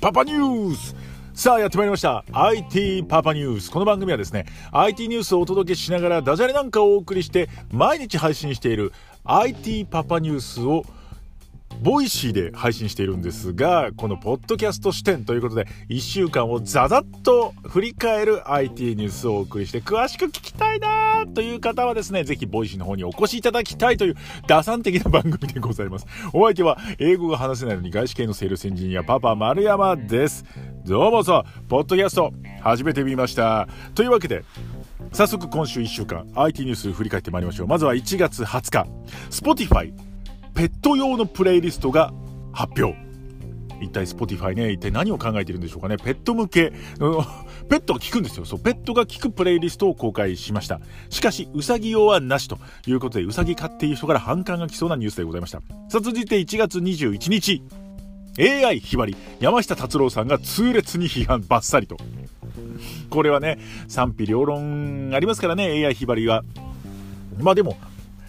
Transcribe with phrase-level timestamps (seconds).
[0.00, 0.94] パパニュース。
[1.34, 2.24] さあやってまいりました。
[2.32, 3.70] IT パパニュース。
[3.70, 8.92] この番組はですね IT ニュースをお届けしながらダジャレなんかをお送りして毎日配信している
[9.24, 10.84] IT パパニュースを
[11.80, 24.16] Voicy で配信しているんですが、このポッドキャスト支店ということで、1週間をザザッと振り返る IT ニュースをお送りして、詳しく聞きたいなという方はですね、ぜひ Voicy の方にお越しいただきたいという
[24.46, 26.06] 打算的な番組でございます。
[26.32, 30.44] お相手は、英語が話せないのに外資系のセールスエンジニア、パパ丸山です。
[30.84, 33.68] どうもさ、ポッドキャスト、始めてみました。
[33.94, 34.44] というわけで、
[35.12, 37.66] 早速今週1週間 IT ニュース振り返ってまいりましょう。
[37.66, 38.86] まずは1月20日、
[39.30, 39.92] Spotify
[40.54, 42.12] ペット用のプレイリストが
[42.52, 43.05] 発表
[43.80, 45.96] 一体 Spotify ね一体何を考えてるんでしょうかね。
[45.96, 46.72] ペット向け
[47.68, 48.44] ペットが聞くんですよ。
[48.44, 50.80] そうペットが聞くプレイリストを公開しました。
[51.10, 55.60] しかしウサギ用はなしということでウサギ飼っている人から反感が来そうなニュースでございました。
[55.88, 57.62] さあ続いて1月21日。
[58.38, 61.96] AI ひばり山下達郎さんが痛烈に批判バッサリと。
[63.08, 66.44] これはね賛否両論ありますからね AI ひばりは。
[67.38, 67.76] まあでも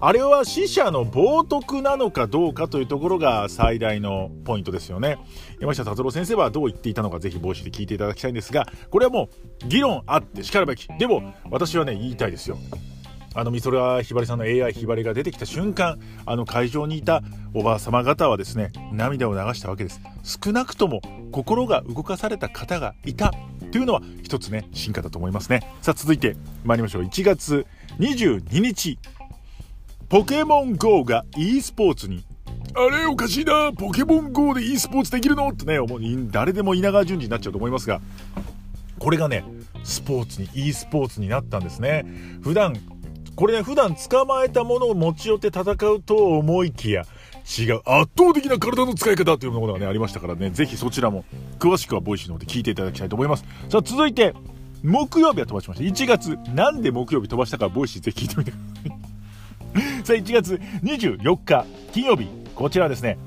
[0.00, 5.18] あれは死者の冒涜なのかどうかというところが最大のポイントですよね。
[5.58, 9.28] 山下達郎先生はどう言っていたのかぜひ帽子で聞いていただきたいんですが、これはも
[9.64, 10.86] う議論あってしかるべき。
[10.98, 12.58] でも私はね、言いたいですよ。
[13.34, 17.22] あの美空ひばりさんの AI ひばりが出てきた瞬間あの会場にいた
[17.54, 23.32] おばあ様方はですね涙を流したわけです少なくとも心が動かされた方がいた
[23.70, 27.66] というのは一つね進化だと思いますねさあ続いて参りましょう1月
[28.00, 28.98] 22日
[30.08, 32.24] ポケモン GO が e スポーツに。
[32.74, 33.72] あれおかしいな。
[33.74, 35.46] ポケモン GO で e スポーツできるの？
[35.50, 35.78] ってね
[36.30, 38.00] 誰でも稲川淳二になっちゃうと思いますが。
[38.98, 39.44] これがね
[39.84, 42.06] スポーツに e スポーツになったんですね。
[42.40, 42.74] 普段
[43.36, 47.02] これね普段捕まえたものを持ち寄って戦うと思いきや
[47.58, 47.82] 違う。
[47.84, 50.48] 圧倒的な体の使い方というものがねありましたからね。
[50.48, 51.26] ぜひそちらも
[51.58, 53.44] 詳しくは Voicy の方で聞いていただきたいと思います。
[53.68, 54.32] さあ続いて
[54.82, 55.84] 木曜日は飛ばしました。
[55.84, 59.07] 1月なんで木曜日飛ばしたか Voicy ぜひ聞いてみてください。
[60.08, 60.54] さあ1月
[60.84, 63.18] 24日金曜日こちらですね。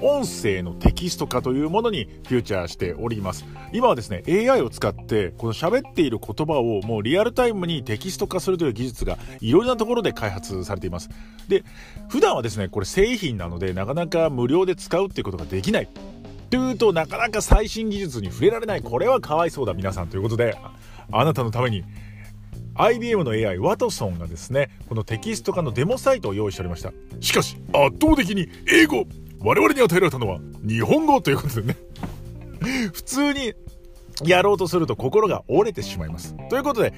[0.00, 3.44] 音声のテキスト化というものにフューチャーしております。
[3.72, 11.10] 今はですね AI を使ってこの喋っている言葉をもうリアルタイムにテキスト化するという技術がいろいろなところで開発されています。
[11.48, 11.64] で
[12.08, 15.88] 普段はですねこれ製品なのでなかなか無料で使うっていうことができない。
[16.50, 18.82] というとなかなか最新技術に触れられない。
[18.82, 20.06] これはかわいそうだ皆さん。
[20.06, 20.56] ということで
[21.10, 21.82] あなたのために
[22.78, 26.92] IBM の AI ワトソンがですねこのテキスト化のデモサイトを用意しておりました。
[27.20, 29.04] しかし圧倒的に英語
[29.40, 31.76] 我々に与えられたのは日本語ということでね。
[32.92, 33.54] 普通に
[34.24, 36.34] やろうとすると心が折れてしまいます。
[36.48, 36.92] ということで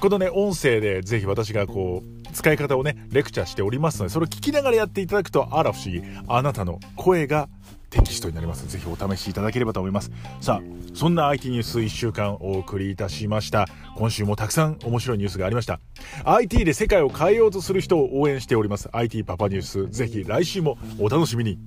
[0.00, 6.02] このね音声でぜひ私がこう使い方をねレクチャーしておりますのでそれを聞きながらやっていただくとあら不思議。
[6.28, 7.48] あなたの声が
[7.90, 8.66] テキストになります。
[8.68, 10.10] ぜひお試しいただければと思います。
[10.40, 13.66] さあ、そんな IT ニュース1週間お送りいたしました。
[13.96, 15.80] 今週もたくさん面白いニュースがありました。
[16.24, 18.88] IT で世界を変えようとする人を応援しております。
[18.92, 21.58] IT パパニュース、ぜひ来週もお楽しみに。